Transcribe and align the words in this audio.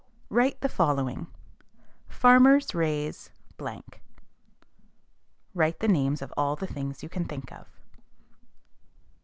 Write 0.31 0.59
the 0.61 0.67
following: 0.67 1.27
Farmers 2.07 2.73
raise 2.73 3.29
(write 3.59 3.99
the 5.77 5.87
names 5.87 6.23
of 6.23 6.33
all 6.35 6.55
the 6.55 6.65
things 6.65 7.03
you 7.03 7.09
can 7.09 7.25
think 7.25 7.51
of). 7.51 7.67